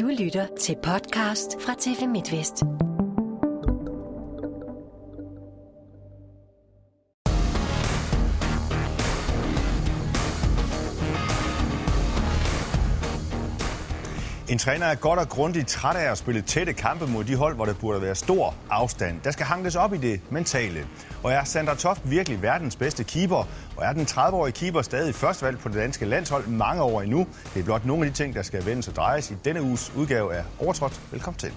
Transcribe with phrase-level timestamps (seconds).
[0.00, 2.62] Du lytter til podcast fra TV MidtVest.
[14.58, 17.54] En træner er godt og grundigt træt af at spille tætte kampe mod de hold,
[17.54, 19.20] hvor der burde være stor afstand.
[19.24, 20.86] Der skal hankes op i det mentale.
[21.22, 23.48] Og er Sandra Toft virkelig verdens bedste keeper?
[23.76, 27.26] Og er den 30-årige keeper stadig førstvalg på det danske landshold mange år endnu?
[27.54, 29.92] Det er blot nogle af de ting, der skal vendes og drejes i denne uges
[29.96, 31.00] udgave af Overtrådt.
[31.12, 31.52] Velkommen til.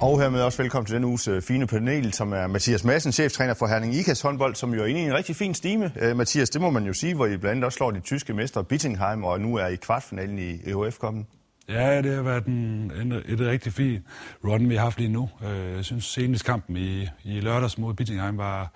[0.00, 3.54] Og hermed også velkommen til denne uges øh, fine panel, som er Mathias Madsen, cheftræner
[3.54, 5.92] for Herning Ikas håndbold, som jo er inde i en rigtig fin stime.
[6.10, 8.34] Uh, Mathias, det må man jo sige, hvor I blandt andet også slår de tyske
[8.34, 11.26] mestre Bittingheim, og nu er I kvartfinalen i EHF-kommen.
[11.68, 14.04] Ja, det har været en, en, et rigtig fint
[14.44, 15.28] run, vi har haft lige nu.
[15.40, 18.72] Uh, jeg synes, senest kampen i, i lørdags mod Bittingheim var,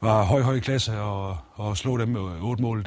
[0.00, 2.86] var høj, høj klasse, og, og slå dem med otte mål, det,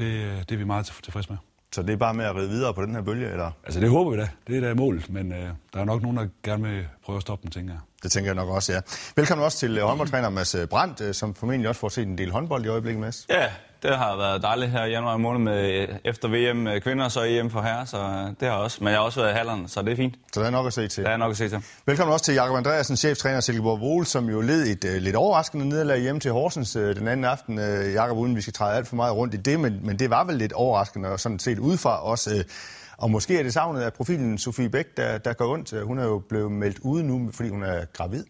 [0.49, 1.38] det er vi meget tilfredse med.
[1.73, 3.51] Så det er bare med at ride videre på den her bølge, eller?
[3.63, 4.29] Altså, det håber vi da.
[4.47, 7.21] Det er da målet, men øh, der er nok nogen, der gerne vil prøve at
[7.21, 7.80] stoppe den, tænker jeg.
[8.03, 8.80] Det tænker jeg nok også, ja.
[9.15, 12.65] Velkommen også til håndboldtræner Mads Brandt, øh, som formentlig også får set en del håndbold
[12.65, 13.25] i øjeblikket, Mads.
[13.30, 13.49] Ja,
[13.84, 17.62] det har været dejligt her i januar måned med efter VM kvinder, så EM for
[17.62, 17.98] herrer, så
[18.39, 18.78] det har også.
[18.81, 20.16] Men jeg har også været i hallerne, så det er fint.
[20.34, 21.03] Så der er nok at se til.
[21.03, 21.64] Der er nok at se til.
[21.86, 25.70] Velkommen også til Jakob Andreasen, cheftræner Silkeborg Vole, som jo led et uh, lidt overraskende
[25.70, 27.58] nederlag hjemme til Horsens uh, den anden aften.
[27.58, 30.09] Uh, Jakob, uden vi skal træde alt for meget rundt i det, men, men det
[30.09, 32.30] var vel lidt overraskende, og sådan set udefra også.
[32.34, 32.42] Uh,
[32.98, 35.84] og måske er det savnet af profilen Sofie Bæk, der, der går ondt.
[35.84, 38.23] Hun er jo blevet meldt ude nu, fordi hun er gravid.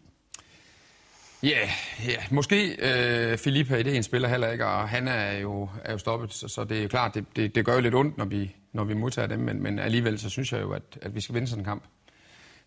[1.44, 1.70] Ja, yeah,
[2.10, 2.24] yeah.
[2.32, 5.98] måske øh, Filippa i det en spiller heller ikke, og han er jo, er jo
[5.98, 8.56] stoppet, så, så det er klart, det, det, det gør jo lidt ondt, når vi,
[8.74, 11.36] når vi modtager dem, men, men alligevel så synes jeg jo, at, at vi skal
[11.36, 11.84] vinde sådan en kamp.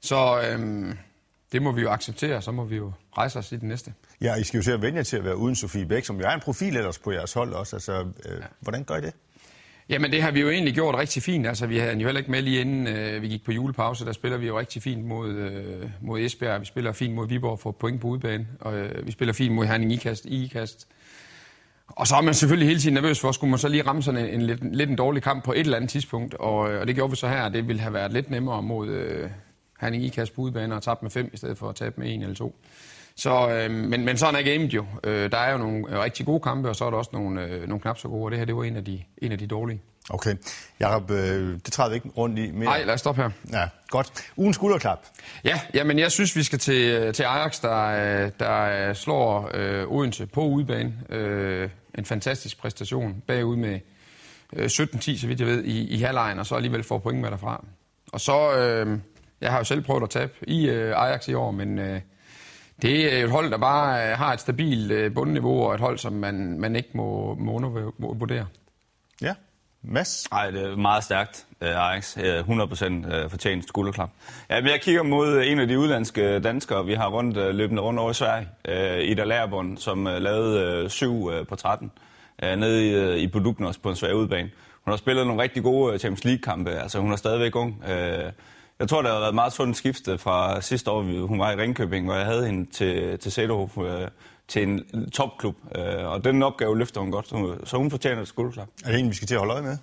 [0.01, 0.99] Så øhm,
[1.53, 3.95] det må vi jo acceptere, så må vi jo rejse os i det næste.
[4.21, 6.21] Ja, I skal jo se at vende jer til at være uden Sofie Bæk, som
[6.21, 7.77] jo er en profil ellers på jeres hold også.
[7.77, 8.47] Altså, øh, ja.
[8.61, 9.15] Hvordan gør I det?
[9.89, 11.47] Jamen det har vi jo egentlig gjort rigtig fint.
[11.47, 14.05] Altså vi havde jo heller ikke med lige inden øh, vi gik på julepause.
[14.05, 16.61] Der spiller vi jo rigtig fint mod, øh, mod Esbjerg.
[16.61, 18.47] Vi spiller fint mod Viborg for point på udebane.
[18.61, 20.27] Og øh, vi spiller fint mod Herning Ikast.
[20.27, 20.89] Ikast.
[21.87, 24.25] Og så er man selvfølgelig hele tiden nervøs for, skulle man så lige ramme sådan
[24.25, 26.35] en, en lidt, lidt en dårlig kamp på et eller andet tidspunkt.
[26.35, 27.49] Og, øh, og det gjorde vi så her.
[27.49, 29.31] Det ville have været lidt nemmere mod øh,
[29.81, 32.23] Herning Ikast på udebane og tabe med fem i stedet for at tabe med en
[32.23, 32.57] eller to.
[33.17, 34.87] Så, øh, men, men sådan er gamet jo.
[35.05, 37.69] Øh, der er jo nogle rigtig gode kampe, og så er der også nogle, øh,
[37.69, 39.47] nogle knap så gode, og det her det var en af de, en af de
[39.47, 39.83] dårlige.
[40.11, 40.37] Okay.
[40.81, 42.65] Jacob, øh, det træder vi ikke rundt i mere.
[42.65, 43.31] Nej, lad os stoppe her.
[43.53, 44.13] Ja, godt.
[44.37, 45.07] Ugen skulderklap.
[45.45, 50.41] Ja, jamen jeg synes, vi skal til, til Ajax, der, der slår øh, Odense på
[50.41, 50.95] udebane.
[51.09, 53.81] Øh, en fantastisk præstation bagud med
[54.53, 57.31] øh, 17-10, så vidt jeg ved, i, i halvlejen, og så alligevel får point med
[57.31, 57.65] derfra.
[58.13, 58.99] Og så, øh,
[59.41, 61.79] jeg har jo selv prøvet at tabe i øh, Ajax i år, men...
[61.79, 62.01] Øh,
[62.83, 66.61] det er et hold, der bare har et stabilt bundniveau, og et hold, som man,
[66.61, 68.47] man ikke må, må undervurdere.
[69.23, 69.35] Ja,
[69.83, 70.31] Mads?
[70.31, 72.17] Nej, det er meget stærkt, Ajax.
[72.17, 74.11] 100% fortjent skulderklap.
[74.51, 78.01] Ja, men jeg kigger mod en af de udlandske danskere, vi har rundt, løbende rundt
[78.01, 78.49] over i Sverige.
[79.07, 81.93] Ida Lærbund, som lavede 7 på 13
[82.43, 84.51] nede i Buduknos på en svær udbane.
[84.85, 87.85] Hun har spillet nogle rigtig gode Champions League-kampe, altså hun er stadigvæk ung.
[88.79, 92.07] Jeg tror, det har været meget sundt skifte fra sidste år, hun var i Ringkøbing,
[92.07, 94.09] hvor jeg havde hende til, til Sæderhof, øh,
[94.49, 95.57] til en topklub.
[95.77, 97.29] Øh, og den opgave løfter hun godt,
[97.69, 98.69] så hun fortjener et skuldklap.
[98.85, 99.77] Er det en, vi skal til at holde øje med?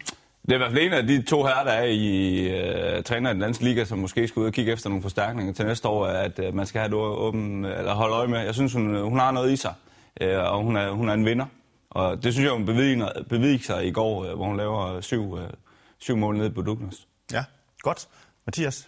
[0.45, 3.29] Det er i hvert fald en af de to her, der er i øh, træner
[3.29, 5.87] i den danske liga, som måske skal ud og kigge efter nogle forstærkninger til næste
[5.87, 8.39] år, at øh, man skal have et åben, eller holde øje med.
[8.39, 9.73] Jeg synes, hun, hun har noget i sig,
[10.21, 11.45] øh, og hun er, hun er en vinder.
[11.89, 12.65] Og det synes jeg, hun
[13.29, 15.49] beviser, sig i går, øh, hvor hun laver syv, øh,
[15.99, 17.07] syv mål nede på Dugnas.
[17.31, 17.43] Ja,
[17.81, 18.07] godt.
[18.45, 18.87] Mathias?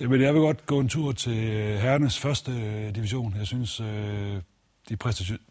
[0.00, 3.34] Jamen, jeg vil godt gå en tur til øh, herrenes første øh, division.
[3.38, 4.36] Jeg synes, øh,
[4.88, 4.96] de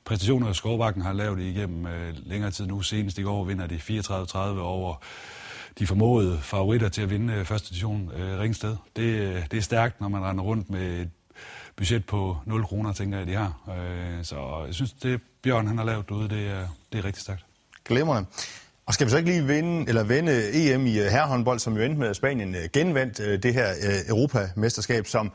[0.05, 4.95] præstationer, Skovbakken har lavet igennem længere tid nu, senest i går vinder de 34-30 over
[5.79, 8.77] de formodede favoritter til at vinde første division Ringsted.
[8.95, 11.09] Det, det er stærkt, når man render rundt med et
[11.75, 13.53] budget på 0 kroner, tænker jeg, de har.
[14.23, 17.45] så jeg synes, det Bjørn han har lavet derude, det er, det er rigtig stærkt.
[17.85, 18.29] Glemrende.
[18.85, 21.83] Og skal vi så ikke lige vinde, eller vende EM i øh, herrehåndbold, som jo
[21.83, 23.67] endte med, at Spanien øh, genvandt øh, det her
[24.09, 25.31] Europamesterskab, som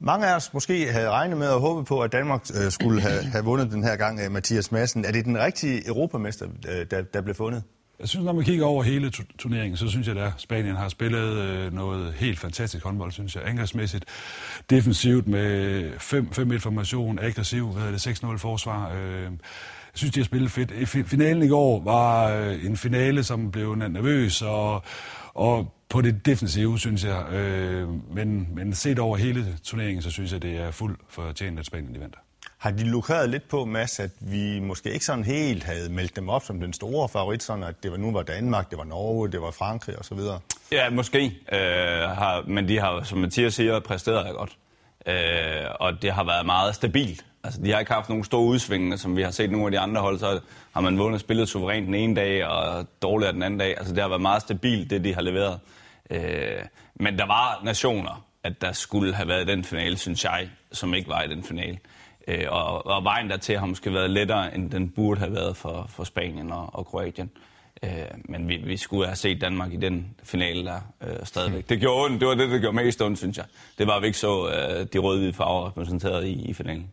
[0.00, 3.44] mange af os måske havde regnet med og håbet på, at Danmark skulle have, have
[3.44, 5.04] vundet den her gang, Mathias Madsen.
[5.04, 6.46] Er det den rigtige europamester,
[6.90, 7.62] der, der blev fundet?
[8.00, 11.72] Jeg synes, når man kigger over hele turneringen, så synes jeg, at Spanien har spillet
[11.72, 13.42] noget helt fantastisk håndbold, synes jeg.
[13.46, 14.04] Angrebsmæssigt,
[14.70, 18.92] defensivt med 5-1 formation, aggressiv, hvad er det, 6-0 forsvar.
[18.96, 19.30] Øh,
[19.94, 20.88] synes, de har spillet fedt.
[21.08, 24.82] Finalen i går var øh, en finale, som blev nervøs, og,
[25.34, 27.32] og på det defensive, synes jeg.
[27.32, 31.66] Øh, men, men set over hele turneringen, så synes jeg, det er fuldt fortjent, at
[31.66, 32.16] Spanien de vandt.
[32.58, 36.28] Har de lukreret lidt på, Mads, at vi måske ikke sådan helt havde meldt dem
[36.28, 39.32] op som den store favorit, sådan at det var, nu var Danmark, det var Norge,
[39.32, 40.18] det var Frankrig osv.?
[40.72, 41.24] Ja, måske.
[41.52, 41.58] Øh,
[42.00, 44.56] har, men de har, som Mathias siger, præsteret godt.
[45.06, 47.24] Øh, og det har været meget stabilt.
[47.44, 49.78] Altså, de har ikke haft nogen store udsvingende, som vi har set nogle af de
[49.78, 50.18] andre hold.
[50.18, 50.40] Så
[50.72, 53.78] har man vundet spillet suverænt den ene dag, og dårligere den anden dag.
[53.78, 55.60] Altså, det har været meget stabilt, det de har leveret.
[56.10, 56.62] Øh,
[56.94, 61.08] men der var nationer, at der skulle have været den finale, synes jeg, som ikke
[61.08, 61.78] var i den finale.
[62.28, 65.86] Øh, og, og vejen dertil har måske været lettere, end den burde have været for,
[65.88, 67.30] for Spanien og, og Kroatien.
[67.34, 67.42] Øh,
[68.28, 71.68] men vi, vi skulle have set Danmark i den finale der øh, stadigvæk.
[71.68, 72.20] Det gjorde ondt.
[72.20, 73.44] Det var det, der gjorde mest ondt, synes jeg.
[73.78, 76.86] Det var, at vi ikke så øh, de røde-hvide farver repræsenteret i, i finalen.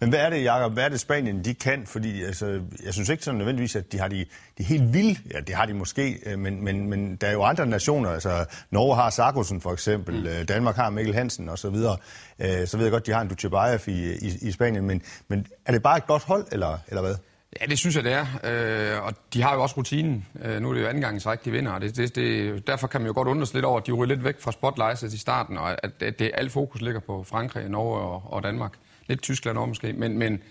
[0.00, 1.86] Men hvad er det, Jacob, hvad er det Spanien, de kan?
[1.86, 4.24] Fordi altså, jeg synes ikke sådan nødvendigvis, at de har de,
[4.58, 7.42] de helt vilde, ja, det har de måske, øh, men, men, men der er jo
[7.42, 10.26] andre nationer, altså Norge har Sarkosen for eksempel, mm.
[10.26, 11.96] Øh, Danmark har Mikkel Hansen og så videre.
[12.38, 15.46] Øh, så ved jeg godt, de har en Dutjebaev i, i, i Spanien, men, men
[15.66, 17.14] er det bare et godt hold, eller, eller hvad?
[17.60, 18.26] Ja, det synes jeg, det er.
[18.44, 20.26] Øh, og de har jo også rutinen.
[20.44, 21.78] Øh, nu er det jo anden gang, så de vinder.
[21.78, 24.06] Det, det, det, derfor kan man jo godt undre sig lidt over, at de ryger
[24.06, 27.68] lidt væk fra spotlightet i starten, og at, at det, alt fokus ligger på Frankrig,
[27.68, 28.72] Norge og, og Danmark.
[29.06, 29.92] Lidt Tyskland også måske.
[29.92, 30.42] Men, men,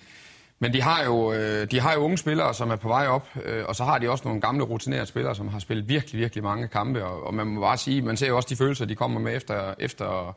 [0.60, 3.28] men de har, jo, øh, de har jo unge spillere, som er på vej op,
[3.46, 6.44] øh, og så har de også nogle gamle rutinerede spillere, som har spillet virkelig, virkelig
[6.44, 7.06] mange kampe.
[7.06, 9.36] Og, og man må bare sige, man ser jo også de følelser, de kommer med
[9.36, 10.36] efter, efter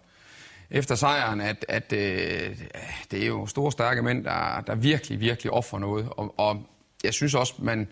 [0.73, 2.57] efter sejren, at, at øh,
[3.11, 6.09] det er jo store, stærke mænd, der, der virkelig, virkelig offrer noget.
[6.11, 6.67] Og, og
[7.05, 7.89] jeg synes også, man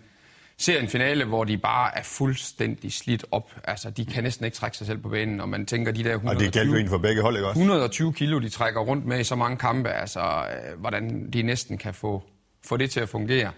[0.57, 3.51] ser en finale, hvor de bare er fuldstændig slidt op.
[3.63, 6.13] Altså, de kan næsten ikke trække sig selv på banen, og man tænker, de der
[6.13, 7.59] 120, og det gælder for begge hold, ikke også?
[7.59, 11.77] 120 kilo, de trækker rundt med i så mange kampe, altså, øh, hvordan de næsten
[11.77, 12.23] kan få,
[12.65, 13.51] få det til at fungere.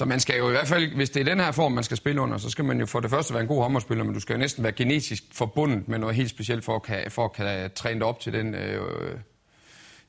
[0.00, 1.96] Så man skal jo i hvert fald, hvis det er den her form, man skal
[1.96, 4.20] spille under, så skal man jo for det første være en god håndboldspiller, men du
[4.20, 7.32] skal jo næsten være genetisk forbundet med noget helt specielt for at kan, for at
[7.32, 8.80] kan træne dig op til den, øh,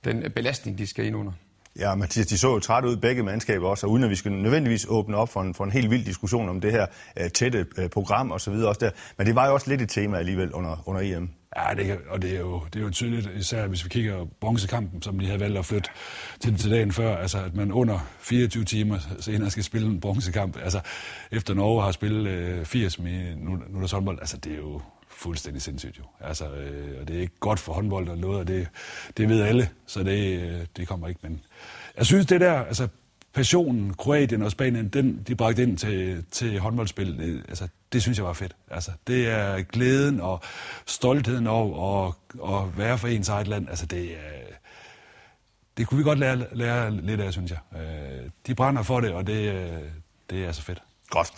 [0.06, 1.32] den belastning, de skal ind under.
[1.80, 4.32] Ja, Mathias, de så jo træt ud begge mandskaber også, og uden at vi skal
[4.32, 6.86] nødvendigvis åbne op for en, for en helt vild diskussion om det her
[7.20, 8.92] øh, tætte øh, program og så videre også der.
[9.18, 11.30] Men det var jo også lidt et tema alligevel under, under EM.
[11.58, 14.30] Ja, det, og det er, jo, det er jo tydeligt, især hvis vi kigger på
[14.40, 15.90] bronzekampen, som de havde valgt at flytte
[16.40, 20.58] til, til dagen før, altså at man under 24 timer senere skal spille en bronzekamp.
[20.64, 20.80] Altså
[21.32, 26.04] efter Norge har spillet øh, 80 minutters håndbold, altså det er jo fuldstændig sindssygt jo.
[26.20, 28.68] Altså, øh, og det er ikke godt for håndbold og noget, og det,
[29.18, 31.20] det ved alle, så det, øh, det kommer ikke.
[31.24, 31.42] Men
[31.98, 32.88] jeg synes, det der, altså
[33.34, 38.26] passionen, Kroatien og Spanien, den, de bragte ind til, til håndboldspil, altså, det synes jeg
[38.26, 38.56] var fedt.
[38.72, 40.42] Altså, det er glæden og
[40.86, 42.14] stoltheden over at,
[42.56, 43.70] at være for ens eget land.
[43.70, 44.10] Altså, det,
[45.78, 47.82] det kunne vi godt lære, lære lidt af, synes jeg.
[47.82, 49.70] Øh, de brænder for det, og det,
[50.30, 50.82] det er så fedt.
[51.10, 51.32] Godt.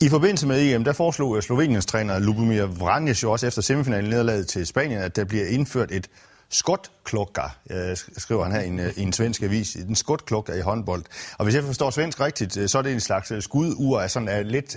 [0.00, 4.48] I forbindelse med EM, der foreslog Sloveniens træner Lubomir Vranjes jo også efter semifinalen nederlaget
[4.48, 6.08] til Spanien, at der bliver indført et
[6.54, 10.60] skotklokka, øh, skriver han her i en, øh, i en svensk avis, en skotklokka i
[10.60, 11.04] håndbold.
[11.38, 14.28] Og hvis jeg forstår svensk rigtigt, øh, så er det en slags skudur, af sådan
[14.28, 14.76] er lidt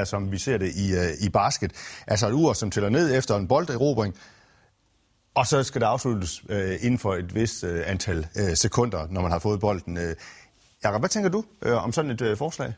[0.00, 0.94] uh, som vi ser det i,
[1.26, 1.72] i basket.
[2.06, 4.14] Altså et ur, som tæller ned efter en bolderobring,
[5.34, 6.42] og så skal det afsluttes
[6.80, 9.96] inden for et vist antal sekunder, når man har fået bolden.
[9.96, 10.04] Uh,
[10.84, 12.72] Jakob, hvad tænker du om sådan et forslag?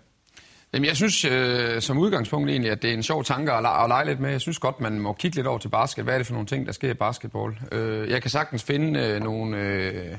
[0.72, 3.84] Jamen, jeg synes øh, som udgangspunkt egentlig, at det er en sjov tanke at, lege,
[3.84, 4.30] at lege lidt med.
[4.30, 6.04] Jeg synes godt, man må kigge lidt over til basket.
[6.04, 7.58] Hvad er det for nogle ting, der sker i basketball?
[7.72, 10.16] Øh, jeg kan sagtens finde øh, nogle, øh,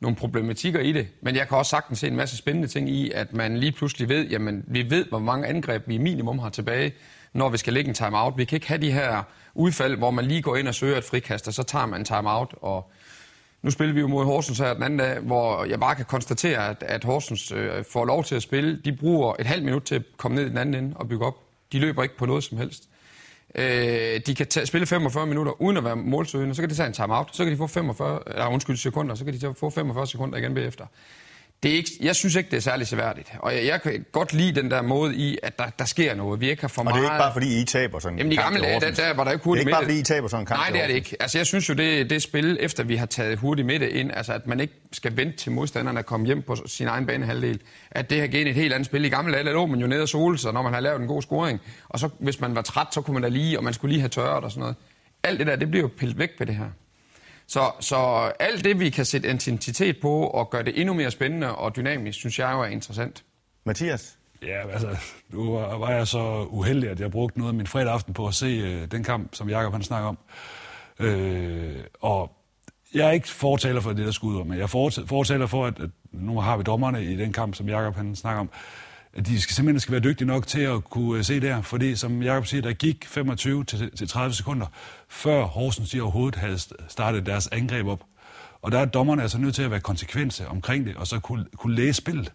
[0.00, 3.10] nogle problematikker i det, men jeg kan også sagtens se en masse spændende ting i,
[3.10, 6.92] at man lige pludselig ved, jamen, vi ved, hvor mange angreb vi minimum har tilbage,
[7.32, 8.34] når vi skal lægge en timeout.
[8.36, 9.22] Vi kan ikke have de her
[9.54, 12.04] udfald, hvor man lige går ind og søger et frikast, og så tager man en
[12.04, 12.90] timeout, og
[13.62, 16.68] nu spiller vi jo mod Horsens her den anden dag, hvor jeg bare kan konstatere,
[16.68, 18.80] at, at Horsens øh, får lov til at spille.
[18.84, 21.26] De bruger et halvt minut til at komme ned i den anden ende og bygge
[21.26, 21.34] op.
[21.72, 22.88] De løber ikke på noget som helst.
[23.54, 26.86] Øh, de kan tage, spille 45 minutter uden at være målsøgende, så kan de tage
[26.86, 30.06] en timeout, så kan de få 45, eller undskyld, sekunder, så kan de få 45
[30.06, 30.86] sekunder igen bagefter
[31.62, 33.32] det er ikke, jeg synes ikke, det er særlig seværdigt.
[33.38, 36.40] Og jeg, jeg kan godt lide den der måde i, at der, der sker noget.
[36.40, 36.92] Vi ikke har for meget...
[36.92, 38.90] Og det er ikke bare fordi, I taber sådan en Jamen, i gamle dage, der,
[38.90, 40.60] der var der ikke hurtigt Det er ikke bare fordi, I taber sådan en kamp
[40.60, 41.16] Nej, det er det ikke.
[41.20, 44.32] Altså, jeg synes jo, det, det spil, efter vi har taget hurtigt midte ind, altså
[44.32, 48.10] at man ikke skal vente til modstanderne at komme hjem på sin egen banehalvdel, at
[48.10, 49.04] det har givet et helt andet spil.
[49.04, 51.00] I gamle dage, der lå man jo nede og sole sig, når man har lavet
[51.00, 51.60] en god scoring.
[51.88, 54.00] Og så, hvis man var træt, så kunne man da lige, og man skulle lige
[54.00, 54.76] have tørret og sådan noget.
[55.22, 56.66] Alt det der, det bliver jo pillet væk ved det her.
[57.52, 57.96] Så, så
[58.40, 62.18] alt det, vi kan sætte intensitet på og gøre det endnu mere spændende og dynamisk,
[62.18, 63.24] synes jeg jo er interessant.
[63.64, 64.18] Mathias?
[64.42, 64.96] Ja, altså,
[65.28, 68.34] nu var jeg så uheldig, at jeg brugte noget af min fredag aften på at
[68.34, 70.18] se øh, den kamp, som Jakob han snakker om.
[70.98, 72.32] Øh, og
[72.94, 74.70] jeg er ikke fortaler for det der skud, men jeg
[75.06, 78.40] fortaler for, at, at nu har vi dommerne i den kamp, som Jakob han snakker
[78.40, 78.50] om
[79.16, 81.96] at de skal simpelthen skal være dygtige nok til at kunne øh, se der, fordi
[81.96, 84.66] som Jacob siger, der gik 25 til, til 30 sekunder,
[85.08, 88.00] før Horsens de overhovedet havde startet deres angreb op.
[88.62, 91.46] Og der er dommerne altså nødt til at være konsekvense omkring det, og så kunne,
[91.56, 92.32] kunne læse spillet.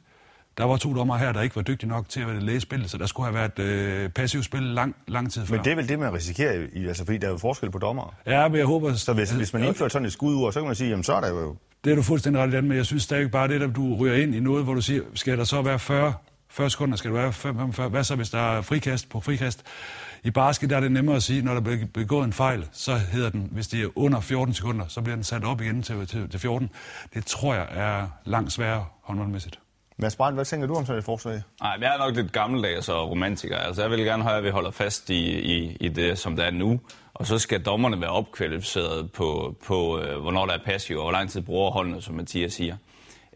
[0.57, 2.97] Der var to dommer her, der ikke var dygtige nok til at læse spillet, så
[2.97, 5.55] der skulle have været øh, passivt spil lang, lang tid før.
[5.55, 7.77] Men det er vel det, man risikerer, i, altså, fordi der er jo forskel på
[7.77, 8.15] dommer.
[8.25, 8.93] Ja, men jeg håber...
[8.93, 11.21] Så hvis, hvis man indfører sådan et skudur, så kan man sige, jamen så er
[11.21, 11.55] der jo...
[11.83, 13.95] Det er du fuldstændig ret i den, men jeg synes stadig bare det, at du
[13.95, 16.13] ryger ind i noget, hvor du siger, skal der så være 40,
[16.49, 19.63] 40 sekunder, skal der være 45, hvad så hvis der er frikast på frikast?
[20.23, 22.95] I basket der er det nemmere at sige, når der bliver begået en fejl, så
[22.95, 26.07] hedder den, hvis det er under 14 sekunder, så bliver den sat op igen til,
[26.07, 26.69] til, til 14.
[27.13, 29.59] Det tror jeg er langt sværere håndboldmæssigt.
[29.99, 31.41] Mads Brandt, hvad tænker du om sådan et forslag?
[31.61, 33.57] Nej, jeg er nok lidt gammeldags og romantiker.
[33.57, 36.45] Altså, jeg vil gerne have, at vi holder fast i, i, i det, som det
[36.45, 36.79] er nu.
[37.13, 41.11] Og så skal dommerne være opkvalificeret på, på øh, hvornår der er passiv, og hvor
[41.11, 42.75] lang tid bruger holdene, som Mathias siger.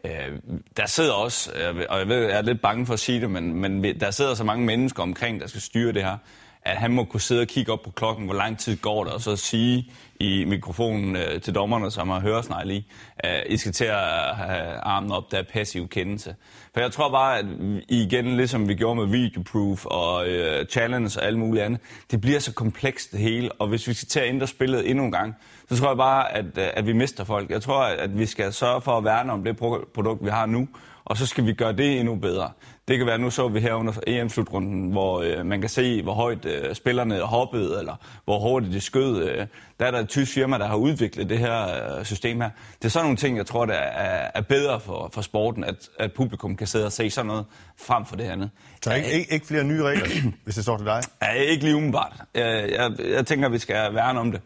[0.04, 0.38] Øh,
[0.76, 3.30] der sidder også, øh, og jeg, ved, jeg er lidt bange for at sige det,
[3.30, 6.16] men, men der sidder så mange mennesker omkring, der skal styre det her,
[6.64, 9.10] at han må kunne sidde og kigge op på klokken, hvor lang tid går der,
[9.10, 12.86] og så sige i mikrofonen øh, til dommerne, som har høresnegl i,
[13.18, 16.34] at I skal til at øh, have armen op, der er passiv kendelse.
[16.74, 17.46] For jeg tror bare, at
[17.88, 22.38] igen, ligesom vi gjorde med videoproof og øh, challenge og alt muligt andet, det bliver
[22.38, 25.34] så komplekst det hele, og hvis vi skal til at ændre spillet endnu en gang,
[25.68, 27.50] så tror jeg bare, at, øh, at vi mister folk.
[27.50, 29.56] Jeg tror, at vi skal sørge for at værne om det
[29.94, 30.68] produkt, vi har nu,
[31.04, 32.50] og så skal vi gøre det endnu bedre.
[32.88, 36.12] Det kan være, nu så vi her under EM-slutrunden, hvor øh, man kan se, hvor
[36.12, 39.28] højt øh, spillerne hoppede, eller hvor hurtigt de skød.
[39.28, 39.46] Øh,
[39.80, 41.66] der er der et tysk firma, der har udviklet det her
[41.98, 42.50] øh, system her.
[42.78, 45.88] Det er sådan nogle ting, jeg tror, der er, er bedre for, for sporten, at,
[45.98, 47.44] at publikum kan sidde og se sådan noget
[47.78, 48.50] frem for det andet.
[48.82, 50.06] Så ikke, ikke, ikke flere nye regler,
[50.44, 51.02] hvis det står til dig?
[51.22, 52.12] Ja, ikke lige umiddelbart.
[52.34, 54.40] Jeg, jeg, jeg tænker, vi skal værne om det.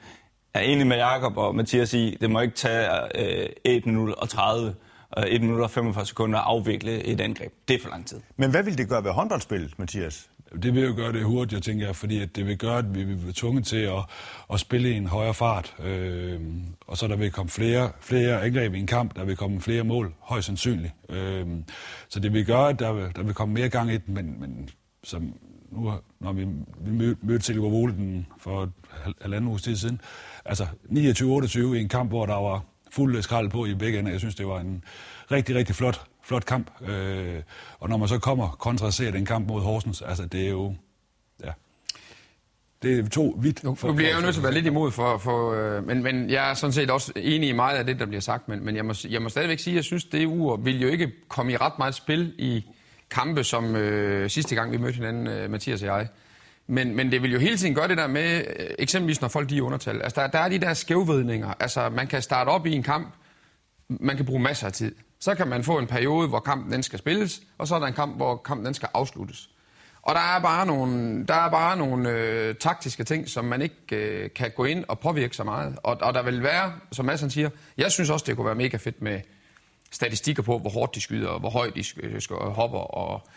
[0.54, 4.14] Jeg er enig med Jakob og Mathias i, det må ikke tage øh, 1 minut
[4.14, 4.74] og 30
[5.26, 7.52] 1 minut og 45 sekunder at afvikle et angreb.
[7.68, 8.20] Det er for lang tid.
[8.36, 10.30] Men hvad vil det gøre ved håndboldspillet, Mathias?
[10.62, 13.04] Det vil jo gøre det hurtigere, tænker jeg, fordi at det vil gøre, at vi
[13.04, 14.04] vil blive tvunget til at,
[14.52, 15.74] at spille i en højere fart.
[15.84, 16.40] Øh,
[16.86, 19.84] og så der vil komme flere, flere angreb i en kamp, der vil komme flere
[19.84, 20.92] mål, højst sandsynligt.
[21.08, 21.46] Øh,
[22.08, 24.40] så det vil gøre, at der vil, der vil komme mere gang i det, men,
[24.40, 24.68] men
[25.04, 25.34] som
[25.72, 26.44] nu, når vi,
[26.80, 28.72] vi mødte Silkeborg Vole den for
[29.20, 30.00] halvanden uges tid siden,
[30.44, 32.64] altså 29-28 i en kamp, hvor der var
[32.96, 34.10] fuld skrald på i begge ender.
[34.10, 34.84] Jeg synes, det var en
[35.30, 36.70] rigtig, rigtig flot, flot kamp.
[36.88, 37.42] Øh,
[37.78, 40.74] og når man så kommer kontra ser den kamp mod Horsens, altså det er jo...
[41.44, 41.50] Ja,
[42.82, 43.64] det er to vidt...
[43.64, 46.02] Nu, nu bliver jeg jo nødt til at være lidt imod, for, for, øh, men,
[46.02, 48.64] men jeg er sådan set også enig i meget af det, der bliver sagt, men,
[48.64, 50.88] men jeg, må, jeg må stadigvæk sige, at jeg synes, at det ur vil jo
[50.88, 52.64] ikke komme i ret meget spil i
[53.10, 56.08] kampe, som øh, sidste gang vi mødte hinanden, øh, Mathias og jeg.
[56.66, 59.50] Men, men det vil jo hele tiden gøre det der med, øh, eksempelvis når folk
[59.50, 60.02] de er undertal.
[60.02, 61.54] Altså der, der er de der skævvedninger.
[61.60, 63.14] Altså man kan starte op i en kamp,
[63.88, 64.94] man kan bruge masser af tid.
[65.20, 67.86] Så kan man få en periode, hvor kampen den skal spilles, og så er der
[67.86, 69.50] en kamp, hvor kampen den skal afsluttes.
[70.02, 73.96] Og der er bare nogle, der er bare nogle øh, taktiske ting, som man ikke
[73.96, 75.78] øh, kan gå ind og påvirke så meget.
[75.82, 78.76] Og, og der vil være, som Madsen siger, jeg synes også, det kunne være mega
[78.76, 79.20] fedt med
[79.92, 83.28] statistikker på, hvor hårdt de skyder, og hvor højt de øh, hopper, og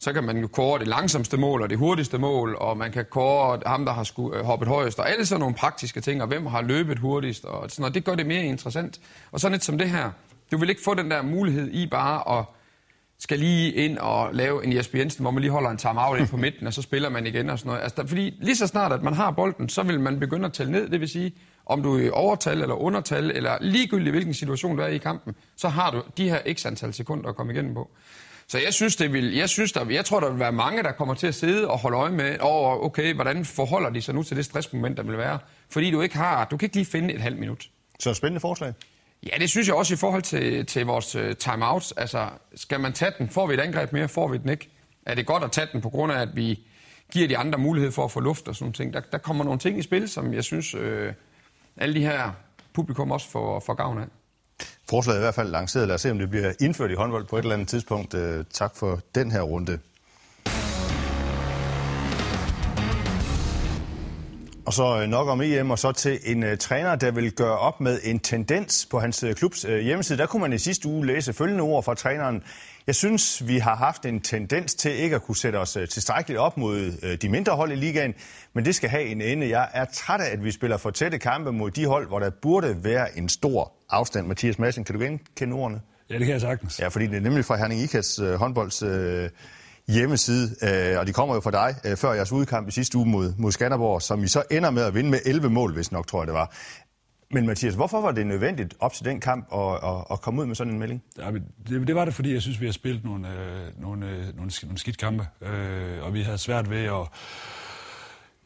[0.00, 3.04] så kan man jo kåre det langsomste mål og det hurtigste mål, og man kan
[3.10, 6.28] kåre ham, der har sku, øh, hoppet højest, og alle sådan nogle praktiske ting, og
[6.28, 7.94] hvem har løbet hurtigst, og sådan noget.
[7.94, 9.00] Det gør det mere interessant.
[9.32, 10.10] Og sådan lidt som det her.
[10.52, 12.44] Du vil ikke få den der mulighed i bare at
[13.18, 16.28] skal lige ind og lave en Jesper Jensen, hvor man lige holder en timeout ind
[16.28, 17.82] på midten, og så spiller man igen og sådan noget.
[17.82, 20.52] Altså, der, fordi lige så snart, at man har bolden, så vil man begynde at
[20.52, 20.88] tælle ned.
[20.88, 21.34] Det vil sige,
[21.66, 25.34] om du er i overtal eller undertal, eller ligegyldigt hvilken situation du er i kampen,
[25.56, 27.90] så har du de her x antal sekunder at komme igennem på.
[28.48, 30.92] Så jeg synes, det vil, jeg, synes der, jeg tror, der vil være mange, der
[30.92, 34.22] kommer til at sidde og holde øje med, over, okay, hvordan forholder de sig nu
[34.22, 35.38] til det stressmoment, der vil være.
[35.70, 37.70] Fordi du ikke har, du kan ikke lige finde et halvt minut.
[37.98, 38.72] Så spændende forslag.
[39.22, 41.92] Ja, det synes jeg også i forhold til, til vores uh, timeouts.
[41.92, 43.28] Altså, skal man tage den?
[43.28, 44.08] Får vi et angreb mere?
[44.08, 44.68] Får vi den ikke?
[45.06, 46.66] Er det godt at tage den på grund af, at vi
[47.12, 48.92] giver de andre mulighed for at få luft og sådan nogle ting?
[48.92, 51.08] Der, der kommer nogle ting i spil, som jeg synes, uh,
[51.76, 52.32] alle de her
[52.72, 54.06] publikum også får, får gavn af.
[54.88, 55.88] Forslaget er i hvert fald lanceret.
[55.88, 58.14] Lad os se, om det bliver indført i håndbold på et eller andet tidspunkt.
[58.14, 59.78] Øh, tak for den her runde.
[64.66, 67.58] Og så øh, nok om EM, og så til en uh, træner, der vil gøre
[67.58, 70.18] op med en tendens på hans uh, klubs uh, hjemmeside.
[70.18, 72.42] Der kunne man i sidste uge læse følgende ord fra træneren.
[72.86, 76.40] Jeg synes, vi har haft en tendens til ikke at kunne sætte os uh, tilstrækkeligt
[76.40, 78.14] op mod uh, de mindre hold i ligaen,
[78.54, 79.48] men det skal have en ende.
[79.48, 82.30] Jeg er træt af, at vi spiller for tætte kampe mod de hold, hvor der
[82.42, 84.26] burde være en stor afstand.
[84.26, 85.80] Mathias Madsen, kan du genkende ordene?
[86.10, 86.80] Ja, det kan jeg sagtens.
[86.80, 88.90] Ja, fordi det er nemlig fra Herning Ikas uh, håndbolds uh,
[89.88, 90.56] hjemmeside,
[90.98, 94.02] og de kommer jo fra dig før jeres udkamp i sidste uge mod, mod Skanderborg,
[94.02, 96.34] som vi så ender med at vinde med 11 mål, hvis nok tror jeg det
[96.34, 96.54] var.
[97.30, 100.46] Men Mathias, hvorfor var det nødvendigt op til den kamp at, at, at komme ud
[100.46, 101.02] med sådan en melding?
[101.18, 101.30] Ja,
[101.68, 104.50] det, det var det, fordi jeg synes, vi har spillet nogle, øh, nogle, øh, nogle,
[104.62, 107.08] nogle skidt kampe, øh, og vi havde svært ved at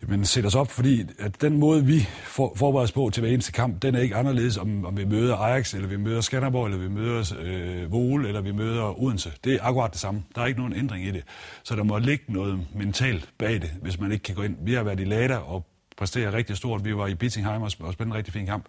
[0.03, 3.31] jamen, sætte os op, fordi at den måde, vi for, forbereder os på til hver
[3.31, 6.67] eneste kamp, den er ikke anderledes, om, om vi møder Ajax, eller vi møder Skanderborg,
[6.67, 9.33] eller vi møder øh, Vole, eller vi møder Odense.
[9.45, 10.23] Det er akkurat det samme.
[10.35, 11.25] Der er ikke nogen ændring i det.
[11.63, 14.57] Så der må ligge noget mentalt bag det, hvis man ikke kan gå ind.
[14.63, 15.67] Vi har været i Lada og
[16.01, 16.85] præstere rigtig stort.
[16.85, 18.65] Vi var i Bittingheim og spillede en rigtig fin kamp.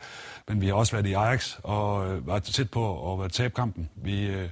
[0.48, 3.90] Men vi har også været i Ajax og øh, været tæt på at tabe kampen.
[3.96, 4.50] Vi, øh,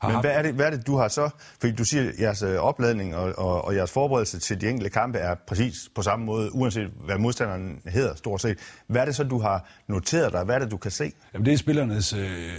[0.00, 1.30] har Men hvad er, det, hvad er det, du har så?
[1.60, 4.90] Fordi du siger, at jeres øh, opladning og, og, og jeres forberedelse til de enkelte
[4.90, 8.58] kampe er præcis på samme måde, uanset hvad modstanderen hedder stort set.
[8.86, 10.44] Hvad er det så, du har noteret dig?
[10.44, 11.12] Hvad er det, du kan se?
[11.34, 12.52] Jamen, det er spillernes øh,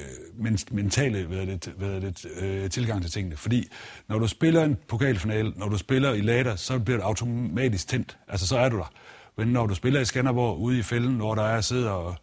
[0.71, 3.37] mentale hvad det, hvad det, øh, tilgang til tingene.
[3.37, 3.69] Fordi
[4.07, 8.17] når du spiller en pokalfinale, når du spiller i lader, så bliver du automatisk tændt.
[8.27, 8.91] Altså, så er du der.
[9.38, 12.20] Men når du spiller i Skanderborg ude i fælden, hvor der er sidder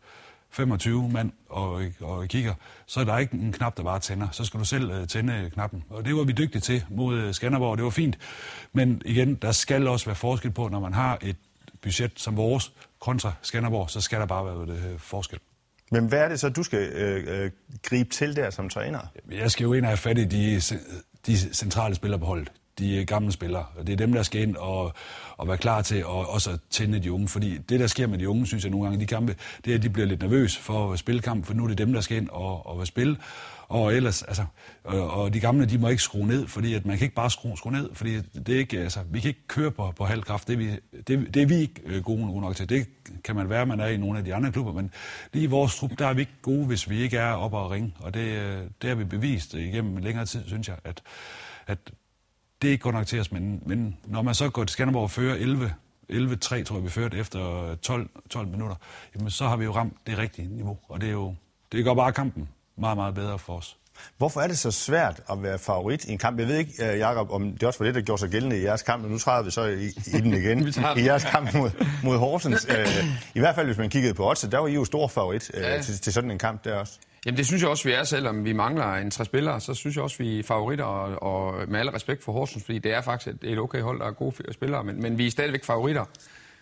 [0.50, 2.54] 25 mand og, og kigger,
[2.86, 4.28] så er der ikke en knap, der bare tænder.
[4.32, 5.84] Så skal du selv uh, tænde knappen.
[5.90, 8.18] Og det var vi dygtige til mod uh, Skanderborg, det var fint.
[8.72, 11.36] Men igen, der skal også være forskel på, når man har et
[11.82, 15.38] budget som vores kontra Skanderborg, så skal der bare være det, uh, forskel.
[15.90, 17.50] Men hvad er det så, du skal øh, øh,
[17.82, 18.98] gribe til der som træner?
[19.30, 20.60] Jeg skal jo ind og have fat i de,
[21.26, 23.64] de centrale spillere på holdet de gamle spillere.
[23.86, 24.92] Det er dem, der skal ind og,
[25.36, 27.28] og være klar til at også tænde de unge.
[27.28, 29.70] Fordi det, der sker med de unge, synes jeg nogle gange i de kampe, det
[29.70, 31.92] er, at de bliver lidt nervøse for at spille kamp, for nu er det dem,
[31.92, 33.16] der skal ind og, og spille.
[33.68, 34.44] Og ellers, altså,
[34.84, 37.30] og, og de gamle, de må ikke skrue ned, fordi at man kan ikke bare
[37.30, 40.22] skrue, skrue ned, fordi det er ikke, altså, vi kan ikke køre på, på halv
[40.22, 40.48] kraft.
[40.48, 40.70] Det er vi,
[41.06, 42.68] det, det er vi ikke øh, gode nok til.
[42.68, 42.86] Det
[43.24, 44.90] kan man være, man er i nogle af de andre klubber, men
[45.32, 47.70] lige i vores trup, der er vi ikke gode, hvis vi ikke er oppe og
[47.70, 47.94] ringe.
[48.00, 51.02] Og det, øh, det har vi bevist igennem længere tid, synes jeg, at,
[51.66, 51.78] at
[52.64, 55.02] det er ikke godt nok til os, men, men når man så går til Skanderborg
[55.02, 55.74] og fører 11
[56.12, 58.76] 11-3, tror jeg, vi førte efter 12, 12 minutter,
[59.14, 60.78] jamen så har vi jo ramt det rigtige niveau.
[60.88, 61.34] Og det er jo,
[61.72, 63.76] det gør bare kampen meget, meget bedre for os.
[64.18, 66.38] Hvorfor er det så svært at være favorit i en kamp?
[66.38, 68.62] Jeg ved ikke, øh, Jacob, om det også var det, der gjorde sig gældende i
[68.62, 70.68] jeres kamp, men nu træder vi så i, i den igen,
[70.98, 71.70] i jeres kamp mod,
[72.04, 72.66] mod Horsens.
[72.70, 73.04] Øh,
[73.34, 75.62] I hvert fald, hvis man kiggede på odds, der var I jo stor favorit øh,
[75.62, 75.82] ja.
[75.82, 76.98] til, til sådan en kamp der også.
[77.26, 79.96] Jamen det synes jeg også, vi er, selvom vi mangler en tre spillere, så synes
[79.96, 83.00] jeg også, vi er favoritter, og, og med al respekt for Horsens, fordi det er
[83.00, 86.04] faktisk et, et okay hold, der er gode spillere, men, men vi er stadigvæk favoritter.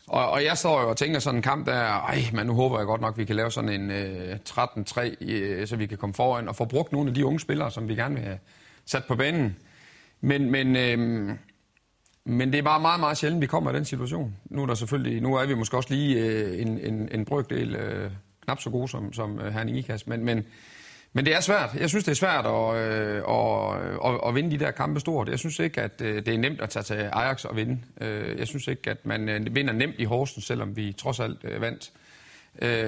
[0.07, 2.79] Og, og jeg står jo og tænker sådan en kamp, der ej, men nu håber
[2.79, 6.15] jeg godt nok, vi kan lave sådan en øh, 13-3, øh, så vi kan komme
[6.15, 8.39] foran og få brugt nogle af de unge spillere, som vi gerne vil have
[8.87, 9.57] sat på banen.
[10.21, 10.99] Men, men, øh,
[12.25, 14.37] men det er bare meget, meget sjældent, vi kommer i den situation.
[14.45, 17.75] Nu er, der selvfølgelig, nu er vi måske også lige øh, en, en, en brøkdel
[17.75, 18.11] øh,
[18.45, 20.47] knap så gode som, som øh, Herning Ikast, Men, men,
[21.13, 21.75] men det er svært.
[21.75, 25.29] Jeg synes, det er svært at, øh, at, at, at vinde de der kampe stort.
[25.29, 27.79] Jeg synes ikke, at øh, det er nemt at tage til Ajax og vinde.
[28.01, 31.61] Øh, jeg synes ikke, at man øh, vinder nemt i Horsens, selvom vi trods alt
[31.61, 31.93] vandt.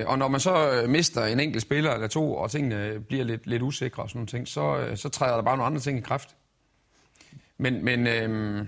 [0.07, 3.63] Og når man så mister en enkelt spiller eller to, og tingene bliver lidt, lidt
[3.63, 6.37] usikre og sådan nogle ting, så, så træder der bare nogle andre ting i kraft.
[7.59, 8.67] Men, men øh,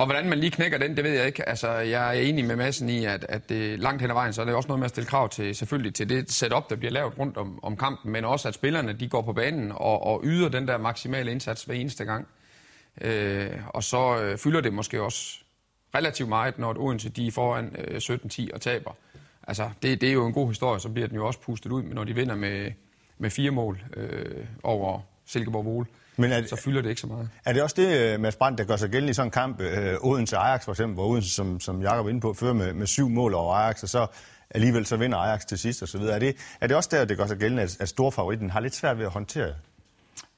[0.00, 1.48] og hvordan man lige knækker den, det ved jeg ikke.
[1.48, 4.40] Altså, jeg er enig med massen i, at, at det langt hen ad vejen, så
[4.40, 6.92] er det også noget med at stille krav til, selvfølgelig til det setup, der bliver
[6.92, 10.20] lavet rundt om, om kampen, men også at spillerne de går på banen og, og
[10.24, 12.28] yder den der maksimale indsats hver eneste gang.
[13.00, 15.38] Øh, og så øh, fylder det måske også
[15.94, 18.92] relativt meget, når Odense de er foran øh, 17-10 og taber.
[19.48, 21.82] Altså, det, det er jo en god historie, så bliver den jo også pustet ud,
[21.82, 22.72] når de vinder med,
[23.18, 25.86] med fire mål øh, over Silkeborg Vole.
[26.16, 27.30] Men er, så fylder det ikke så meget.
[27.44, 29.60] Er det også det, øh, Mads Brandt, der gør sig gældende i sådan en kamp,
[29.60, 32.86] øh, Odense-Ajax for eksempel, hvor Odense, som, som Jakob er inde på, fører med, med
[32.86, 34.06] syv mål over Ajax, og så
[34.50, 36.00] alligevel så vinder Ajax til sidst osv.
[36.00, 38.74] Er det, er det også der, det gør sig gældende, at, at storfavoritten har lidt
[38.74, 39.54] svært ved at håndtere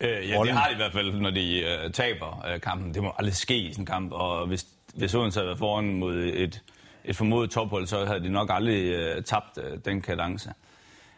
[0.01, 2.95] Øh, ja, det har de i hvert fald, når de øh, taber øh, kampen.
[2.95, 5.95] Det må aldrig ske i sådan en kamp, og hvis, hvis Odense havde været foran
[5.95, 6.63] mod et,
[7.05, 10.53] et formodet tophold, så havde de nok aldrig øh, tabt øh, den kadence.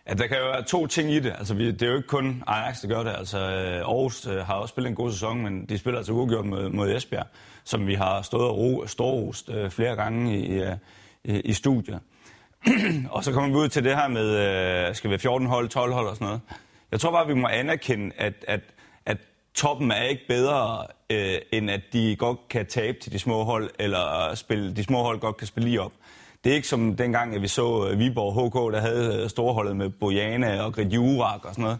[0.08, 1.34] Ja, der kan jo være to ting i det.
[1.38, 3.14] Altså, vi, det er jo ikke kun Ajax, der gør det.
[3.18, 6.46] Altså, øh, Aarhus øh, har også spillet en god sæson, men de spiller altså uafgjort
[6.46, 7.26] mod, mod Esbjerg,
[7.64, 10.76] som vi har stået og ro, storrost øh, flere gange i, øh,
[11.24, 12.00] i, i studiet.
[13.10, 15.92] og så kommer vi ud til det her med, øh, skal vi 14 hold, 12
[15.92, 16.40] hold og sådan noget.
[16.92, 18.60] Jeg tror bare, vi må anerkende, at, at,
[19.06, 19.18] at
[19.54, 23.70] toppen er ikke bedre, øh, end at de godt kan tabe til de små hold,
[23.78, 25.92] eller spille, de små hold godt kan spille lige op.
[26.44, 29.76] Det er ikke som dengang, at vi så øh, Viborg HK, der havde øh, storholdet
[29.76, 31.78] med Bojana og Grit Jurak og sådan noget.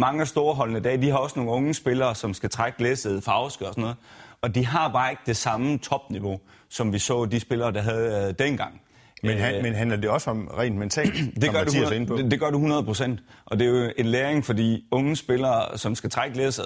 [0.00, 3.24] Mange af storholdene i dag, de har også nogle unge spillere, som skal trække læsset,
[3.24, 3.96] farveske og sådan noget.
[4.42, 8.28] Og de har bare ikke det samme topniveau, som vi så de spillere, der havde
[8.28, 8.80] øh, dengang.
[9.22, 12.16] Men, han, men handler det også om rent mentalt, det gør, du 100, på?
[12.16, 13.20] Det, det gør du 100 procent.
[13.46, 16.64] Og det er jo en læring for de unge spillere, som skal trække læsset,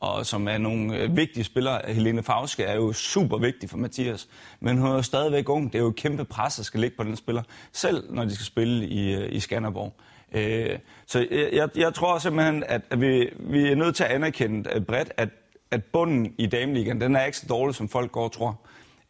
[0.00, 1.80] og som er nogle øh, vigtige spillere.
[1.92, 4.28] Helene Fauske er jo super vigtig for Mathias,
[4.60, 5.72] men hun er jo stadigvæk ung.
[5.72, 8.34] Det er jo et kæmpe pres, der skal ligge på den spiller, selv når de
[8.34, 9.94] skal spille i, øh, i Skanderborg.
[10.32, 14.70] Øh, så jeg, jeg tror simpelthen, at, at vi, vi er nødt til at anerkende
[14.74, 15.28] øh, bredt, at,
[15.70, 18.60] at bunden i Dameligaen, den er ikke så dårlig, som folk går og tror.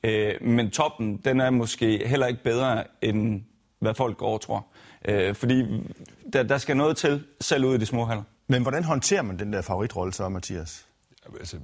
[0.05, 3.43] Øh, men toppen, den er måske heller ikke bedre, end
[3.79, 4.67] hvad folk går og tror.
[5.09, 5.65] Øh, fordi
[6.33, 8.23] der, der skal noget til, selv ude i de små haller.
[8.49, 10.87] Men hvordan håndterer man den der favoritrolle så, Mathias?
[11.41, 11.57] Altså,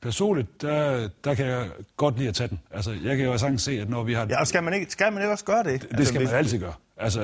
[0.00, 2.60] personligt, der, der kan jeg godt lide at tage den.
[2.70, 4.26] Altså, jeg kan jo sagtens se, at når vi har...
[4.30, 5.82] Ja, og skal man ikke, skal man ikke også gøre det?
[5.82, 6.74] Det altså, skal man altid gøre.
[6.96, 7.22] Altså,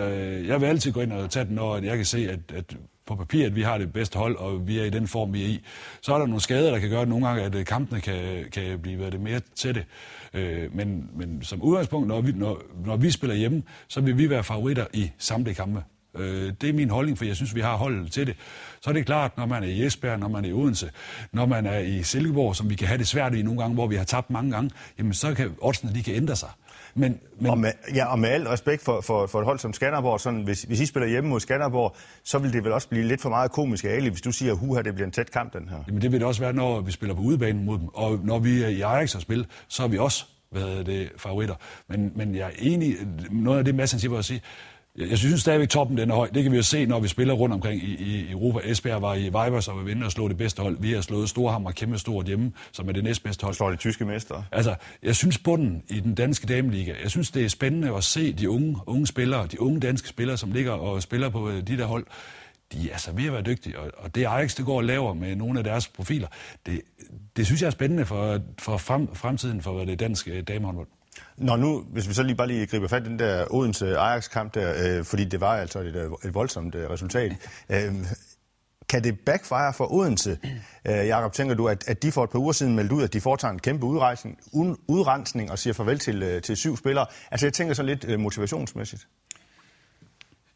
[0.48, 3.16] jeg vil altid gå ind og tage den, når jeg kan se, at, at på
[3.16, 5.46] papir, at vi har det bedste hold, og vi er i den form, vi er
[5.46, 5.64] i.
[6.00, 8.78] Så er der nogle skader, der kan gøre, nogle gange, at øh, kampene kan, kan
[8.80, 9.84] blive det mere tætte.
[10.34, 14.30] Øh, men, men som udgangspunkt, når vi, når, når vi spiller hjemme, så vil vi
[14.30, 15.82] være favoritter i samtlige kampe.
[16.18, 18.36] Øh, det er min holdning, for jeg synes, vi har holdet til det.
[18.80, 20.90] Så er det klart, når man er i Esbjerg, når man er i Odense,
[21.32, 23.86] når man er i Silkeborg, som vi kan have det svært i nogle gange, hvor
[23.86, 26.48] vi har tabt mange gange, jamen så kan oddsene, de kan ændre sig.
[26.94, 27.50] Men, men...
[27.50, 30.42] Og, med, ja, og med al respekt for, for, for et hold som Skanderborg, sådan,
[30.42, 33.28] hvis, hvis I spiller hjemme mod Skanderborg, så vil det vel også blive lidt for
[33.28, 35.76] meget komisk Ali, hvis du siger, at det bliver en tæt kamp, den her.
[35.86, 37.88] Jamen det vil det også være, når vi spiller på udebane mod dem.
[37.88, 41.54] Og når vi er i Ajax og spil, så er vi også hvad det, favoritter.
[41.88, 42.96] Men, men jeg er enig,
[43.30, 44.42] noget af det, Madsen siger, at sige,
[44.98, 46.28] jeg synes stadigvæk, toppen den er høj.
[46.34, 48.60] Det kan vi jo se, når vi spiller rundt omkring i, i Europa.
[48.64, 50.76] Esbjerg var i Vibers og var vinde og slå det bedste hold.
[50.80, 53.54] Vi har slået Storhammer kæmpe stort hjemme, som er det næstbedste hold.
[53.54, 54.42] Slår de tyske mester.
[54.52, 58.32] Altså, jeg synes bunden i den danske dameliga, jeg synes, det er spændende at se
[58.32, 61.78] de unge, unge spillere, de unge danske spillere, som ligger og spiller på øh, de
[61.78, 62.06] der hold.
[62.72, 65.14] De er altså ved at være dygtige, og, og det Ajax, det går og laver
[65.14, 66.28] med nogle af deres profiler,
[66.66, 66.80] det,
[67.36, 70.86] det synes jeg er spændende for, for frem, fremtiden for det danske damehåndbold.
[71.36, 74.98] Nå nu, hvis vi så lige bare lige griber fat i den der Odense-Ajax-kamp der,
[74.98, 77.32] øh, fordi det var altså et, øh, et voldsomt øh, resultat.
[77.68, 77.94] Øh,
[78.88, 80.38] kan det backfire for Odense?
[80.84, 83.12] Øh, Jakob, tænker du, at, at de for et par uger siden meldte ud, at
[83.12, 84.38] de foretager en kæmpe udrejsning,
[84.88, 87.06] udrensning og siger farvel til, øh, til syv spillere?
[87.30, 89.06] Altså jeg tænker så lidt øh, motivationsmæssigt.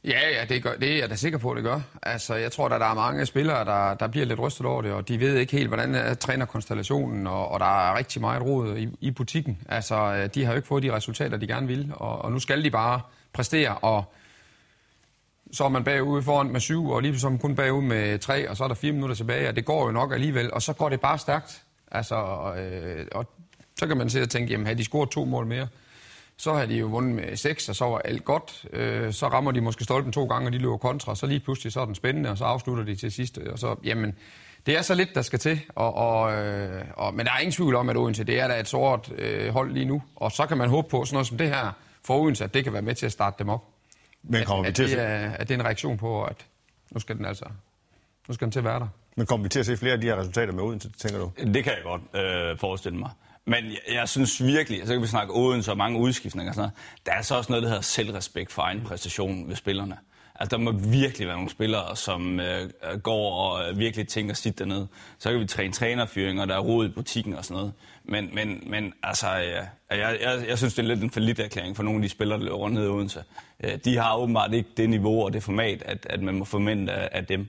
[0.05, 1.81] Ja, ja, det, gør, det er jeg da sikker på, at det gør.
[2.03, 4.93] Altså, jeg tror, at der er mange spillere, der, der bliver lidt rystet over det,
[4.93, 8.43] og de ved ikke helt, hvordan øh, er trænerkonstellationen, og, og der er rigtig meget
[8.43, 9.59] rod i, i butikken.
[9.69, 12.39] Altså, øh, de har jo ikke fået de resultater, de gerne vil, og, og nu
[12.39, 13.01] skal de bare
[13.33, 14.15] præstere, og
[15.53, 18.57] så er man bagud foran med syv, og lige så kun bagud med tre, og
[18.57, 20.89] så er der fire minutter tilbage, og det går jo nok alligevel, og så går
[20.89, 21.63] det bare stærkt.
[21.91, 22.17] Altså,
[22.57, 23.27] øh, og
[23.79, 25.69] så kan man sidde og tænke, jamen, havde de scoret to mål mere,
[26.39, 28.67] så har de jo vundet med 6, og så var alt godt.
[28.73, 31.73] Øh, så rammer de måske stolpen to gange, og de løber kontra, så lige pludselig
[31.73, 33.39] så er den spændende, og så afslutter de til sidst.
[33.39, 34.15] Og så, jamen,
[34.67, 35.61] det er så lidt, der skal til.
[35.75, 38.61] Og, og, øh, og, men der er ingen tvivl om, at Odense, det er da
[38.61, 40.03] et sort øh, hold lige nu.
[40.17, 41.73] Og så kan man håbe på sådan noget som det her
[42.05, 43.65] for Odense, at det kan være med til at starte dem op.
[44.23, 46.47] Men kommer at, vi til at, det er, at det er en reaktion på, at
[46.91, 47.45] nu skal den altså
[48.29, 48.89] nu skal den til at være der.
[49.17, 51.31] Men kommer vi til at se flere af de her resultater med Odense, tænker du?
[51.53, 53.11] Det kan jeg godt øh, forestille mig.
[53.49, 56.63] Men jeg, jeg synes virkelig, så kan vi snakke Odense og mange udskiftninger og sådan
[56.63, 59.97] noget, der er så også noget, der hedder selvrespekt for egen præstation ved spillerne.
[60.41, 62.71] Altså, der må virkelig være nogle spillere, som øh,
[63.03, 64.89] går og øh, virkelig tænker sit dernede.
[65.19, 67.73] Så kan vi træne trænerfyringer, der er rod i butikken og sådan noget.
[68.05, 71.77] Men, men, men altså, ja, jeg, jeg, jeg synes, det er lidt en forlidt erklæring
[71.77, 73.25] for nogle af de spillere, der løber rundt ned i Odense.
[73.65, 76.93] Øh, de har åbenbart ikke det niveau og det format, at, at man må forvente
[76.93, 77.49] af, af dem.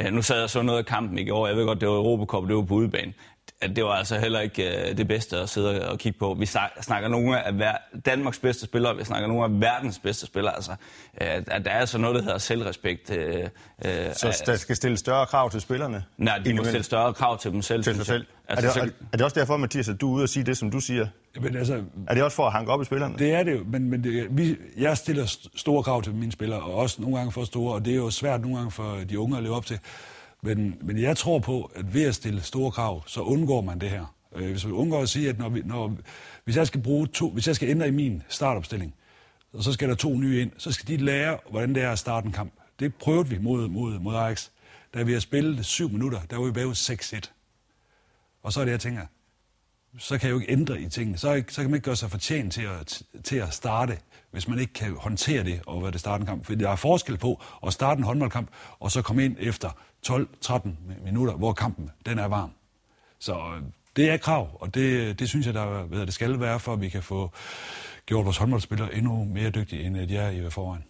[0.00, 1.46] Øh, nu sad jeg så noget af kampen i går.
[1.46, 3.12] Jeg ved godt, det var Europacup, det var på udebane
[3.62, 6.36] at det var altså heller ikke uh, det bedste at sidde og kigge på.
[6.38, 6.46] Vi
[6.80, 7.72] snakker nogle af hver,
[8.06, 10.54] Danmarks bedste spillere, vi snakker nogle af verdens bedste spillere.
[10.54, 10.76] Altså, uh,
[11.20, 13.10] at der er altså noget, der hedder selvrespekt.
[13.10, 16.04] Uh, uh, så der skal stille større krav til spillerne?
[16.18, 17.84] Nej, de må stille større krav til dem selv.
[17.84, 18.26] Til sig selv.
[18.48, 19.04] Altså, er, det, så...
[19.12, 21.06] er det også derfor, Mathias, at du er ude og sige det, som du siger?
[21.40, 23.18] Men altså, er det også for at hanke op i spillerne?
[23.18, 26.60] Det er det jo, men, men det, vi, jeg stiller store krav til mine spillere,
[26.60, 29.18] og også nogle gange for store, og det er jo svært nogle gange for de
[29.18, 29.78] unge at leve op til.
[30.42, 33.90] Men, men jeg tror på, at ved at stille store krav, så undgår man det
[33.90, 34.14] her.
[34.36, 35.96] Øh, hvis vi undgår at sige, at når vi, når,
[36.44, 38.94] hvis, jeg skal bruge to, hvis jeg skal ændre i min startopstilling,
[39.52, 41.98] og så skal der to nye ind, så skal de lære, hvordan det er at
[41.98, 42.52] starte en kamp.
[42.80, 44.48] Det prøvede vi mod, mod, mod Ajax.
[44.94, 47.30] Da vi har spillet syv minutter, der var vi bagud 6-1.
[48.42, 49.06] Og så er det, jeg tænker,
[49.98, 51.18] så kan jeg jo ikke ændre i tingene.
[51.18, 53.98] Så, så kan man ikke gøre sig fortjent til at, til at starte,
[54.30, 56.46] hvis man ikke kan håndtere det og være det starte en kamp.
[56.46, 58.48] For der er forskel på at starte en håndboldkamp,
[58.80, 59.70] og så komme ind efter
[60.06, 60.68] 12-13
[61.04, 62.50] minutter, hvor kampen den er varm.
[63.18, 63.62] Så øh,
[63.96, 66.72] det er et krav, og det, det synes jeg, der hvad det skal være, for
[66.72, 67.30] at vi kan få
[68.06, 70.84] gjort vores håndboldspillere endnu mere dygtige, end de er i forvejen.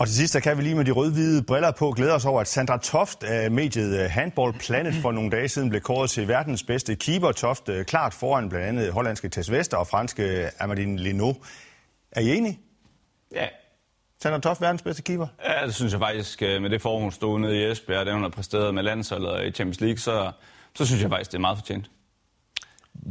[0.00, 2.40] Og til sidst, der kan vi lige med de rød-hvide briller på glæde os over,
[2.40, 6.28] at Sandra Toft af mediet øh, Handball Planet for nogle dage siden blev kåret til
[6.28, 7.32] verdens bedste keeper.
[7.32, 11.32] Toft øh, klart foran blandt andet hollandske Tess Vester og franske Amadine Lino.
[12.12, 12.60] Er I enige?
[13.34, 13.46] Ja,
[14.22, 15.26] Sandra Toft, verdens bedste keeper?
[15.44, 16.42] Ja, det synes jeg faktisk.
[16.42, 19.46] Øh, med det form, hun stod nede i Esbjerg, det hun har præsteret med landsholdet
[19.46, 20.32] i Champions League, så,
[20.74, 21.90] så synes jeg faktisk, det er meget fortjent.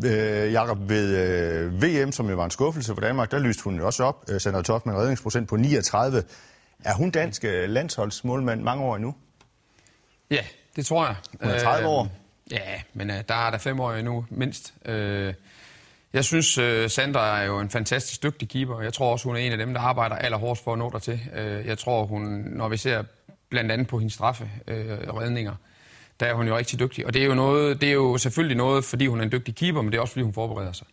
[0.06, 3.78] Øh, Jakob, ved øh, VM, som jo var en skuffelse for Danmark, der lyste hun
[3.78, 4.26] jo også op.
[4.30, 6.24] Øh, Sandra Toft med en redningsprocent på 39.
[6.84, 9.16] Er hun dansk øh, landsholdsmålmand mange år endnu?
[10.30, 10.44] Ja,
[10.76, 11.16] det tror jeg.
[11.42, 12.08] Hun er 30 år.
[12.52, 14.74] Ja, men uh, der er der fem år endnu, mindst.
[14.90, 14.94] Uh,
[16.14, 18.82] jeg synes, uh, Sandra er jo en fantastisk dygtig keeper.
[18.82, 21.00] Jeg tror også, hun er en af dem, der arbejder allerhårdest for at nå der
[21.00, 21.22] til.
[21.34, 23.04] Uh, øh, jeg tror, hun, når vi ser
[23.50, 24.74] blandt andet på hendes straffe uh,
[25.18, 25.56] redninger,
[26.20, 27.06] der er hun jo rigtig dygtig.
[27.06, 29.56] Og det er jo, noget, det er jo selvfølgelig noget, fordi hun er en dygtig
[29.56, 30.88] keeper, men det er også, fordi hun forbereder sig.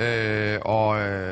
[0.00, 0.86] Øh, og,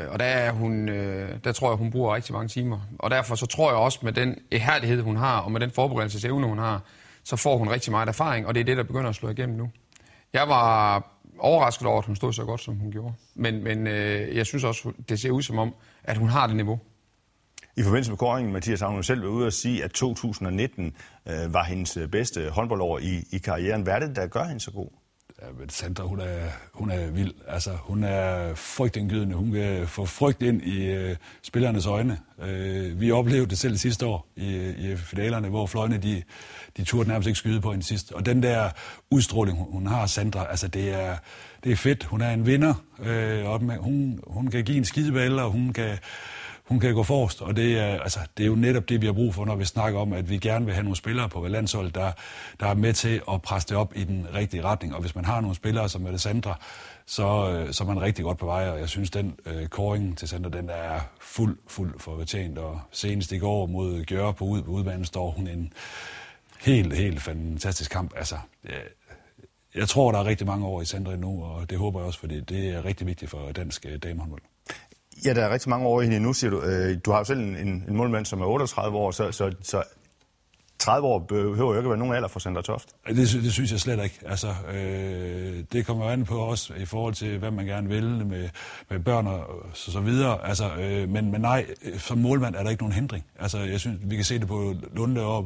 [0.09, 2.79] og der, er hun, øh, der tror jeg, hun bruger rigtig mange timer.
[2.99, 6.47] Og derfor så tror jeg også, med den ihærdighed, hun har, og med den forberedelsesevne,
[6.47, 6.81] hun har,
[7.23, 9.57] så får hun rigtig meget erfaring, og det er det, der begynder at slå igennem
[9.57, 9.69] nu.
[10.33, 11.03] Jeg var
[11.39, 13.13] overrasket over, at hun stod så godt, som hun gjorde.
[13.35, 16.55] Men, men øh, jeg synes også, det ser ud som om, at hun har det
[16.55, 16.79] niveau.
[17.77, 20.85] I forbindelse med kåringen, Mathias, har hun selv været ude og sige, at 2019
[21.27, 23.81] øh, var hendes øh, bedste håndboldår i, i karrieren.
[23.81, 25.00] Hvad er det, der gør hende så god?
[25.41, 27.33] Ja, men Sandra, hun er, hun er vild.
[27.47, 29.35] Altså, hun er frygtindgydende.
[29.35, 32.19] Hun kan få frygt ind i øh, spillernes øjne.
[32.41, 36.23] Øh, vi oplevede det selv sidste år i, i finalerne, hvor fløjene, de,
[36.77, 38.11] de turde nærmest ikke skyde på hende sidst.
[38.11, 38.69] Og den der
[39.09, 41.17] udstråling, hun har, Sandra, altså det er,
[41.63, 42.03] det er fedt.
[42.03, 45.97] Hun er en vinder, øh, og hun, hun kan give en skideballe, og hun kan
[46.71, 49.13] hun kan gå forrest, og det er, altså, det er jo netop det, vi har
[49.13, 51.95] brug for, når vi snakker om, at vi gerne vil have nogle spillere på landsholdet,
[51.95, 52.11] der,
[52.59, 54.95] der er med til at presse det op i den rigtige retning.
[54.95, 56.59] Og hvis man har nogle spillere som Alessandra,
[57.05, 60.17] så, øh, så er man rigtig godt på vej, og jeg synes, den øh, koring
[60.17, 64.61] til center, den er fuld, fuld fortjent, og senest i går mod Gjøre på, ud,
[64.61, 65.73] på udbanen står hun en
[66.59, 68.13] helt, helt fantastisk kamp.
[68.17, 68.81] Altså, jeg,
[69.75, 72.19] jeg tror, der er rigtig mange år i centret nu, og det håber jeg også,
[72.19, 74.41] fordi det er rigtig vigtigt for dansk øh, damehåndbold.
[75.25, 76.61] Ja, der er rigtig mange år i hende nu, siger du.
[76.61, 79.83] Øh, du har jo selv en, en målmand, som er 38 år, så, så, så
[80.81, 82.89] 30 år behøver jo ikke at være nogen alder for Sandra Toft.
[83.07, 84.19] Det, det synes jeg slet ikke.
[84.25, 88.49] Altså, øh, det kommer an på os i forhold til, hvad man gerne vil med,
[88.89, 90.47] med børn og så, så videre.
[90.47, 91.65] Altså, øh, men, men nej,
[91.97, 93.25] som målmand er der ikke nogen hindring.
[93.39, 95.45] Altså, jeg synes, vi kan se det på Lunde op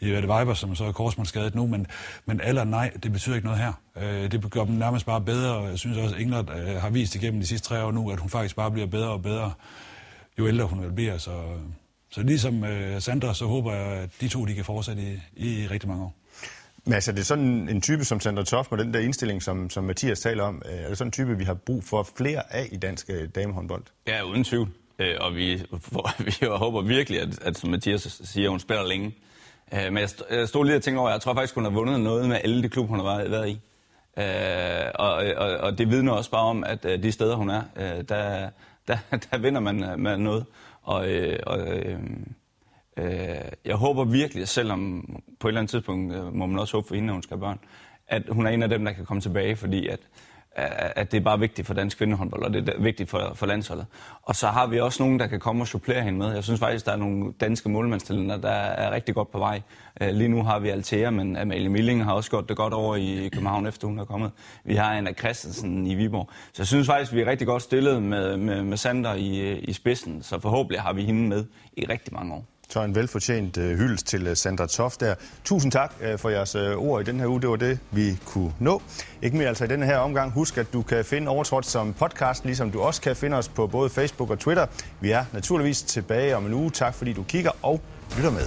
[0.00, 1.86] i Vette Viber, som så er korsmandsskadet nu, men,
[2.26, 3.72] men alder nej, det betyder ikke noget her.
[3.96, 6.90] Øh, det gør dem nærmest bare bedre, og jeg synes også, at Ingrid øh, har
[6.90, 9.52] vist igennem de sidste tre år nu, at hun faktisk bare bliver bedre og bedre,
[10.38, 11.18] jo ældre hun vil blive.
[11.18, 11.30] Så,
[12.10, 15.66] så ligesom øh, Sandra, så håber jeg, at de to de kan fortsætte i, i
[15.66, 16.14] rigtig mange år.
[16.84, 19.70] Men altså, det er sådan en type som Sandra Toft med den der indstilling, som,
[19.70, 20.62] som Mathias taler om.
[20.66, 23.28] Øh, er det sådan en type, vi har brug for flere af i dansk øh,
[23.34, 23.82] damehåndbold?
[24.06, 24.68] Ja, uden tvivl.
[24.98, 29.14] Øh, og vi, for, vi håber virkelig, at, at som Mathias siger, hun spiller længe.
[29.72, 32.28] Men jeg, jeg stod lige og tænkte over, jeg tror faktisk, hun har vundet noget
[32.28, 33.60] med alle de klubber, hun har været i.
[34.94, 37.62] Og, og, og det vidner også bare om, at de steder, hun er,
[38.08, 38.50] der,
[38.88, 38.96] der,
[39.30, 40.46] der vinder man med noget.
[40.86, 42.00] Og, øh, og øh,
[42.96, 45.04] øh, jeg håber virkelig, selvom
[45.40, 47.36] på et eller andet tidspunkt øh, må man også håbe for hende, at hun skal
[47.36, 47.58] have børn,
[48.08, 50.00] at hun er en af dem, der kan komme tilbage, fordi at,
[50.56, 53.86] at det er bare vigtigt for dansk kvindehåndbold, og det er vigtigt for, for landsholdet.
[54.22, 56.34] Og så har vi også nogen, der kan komme og supplere hende med.
[56.34, 59.62] Jeg synes faktisk, der er nogle danske målmandstalenter, der er rigtig godt på vej.
[60.00, 62.96] Øh, lige nu har vi Altea, men Amalie Milling har også gjort det godt over
[62.96, 64.30] i København, efter hun er kommet.
[64.64, 66.28] Vi har Anna Christensen i Viborg.
[66.52, 69.72] Så jeg synes faktisk, vi er rigtig godt stillet med, med, med Sander i, i
[69.72, 71.44] spidsen, så forhåbentlig har vi hende med
[71.76, 72.44] i rigtig mange år.
[72.68, 75.14] Så en velfortjent øh, hyldest til øh, Sandra Toft der.
[75.44, 77.40] Tusind tak øh, for jeres øh, ord i den her uge.
[77.40, 78.82] Det var det, vi kunne nå.
[79.22, 80.32] Ikke mere altså i denne her omgang.
[80.32, 83.66] Husk, at du kan finde Overtrådt som podcast, ligesom du også kan finde os på
[83.66, 84.66] både Facebook og Twitter.
[85.00, 86.70] Vi er naturligvis tilbage om en uge.
[86.70, 87.80] Tak fordi du kigger og
[88.16, 88.46] lytter med.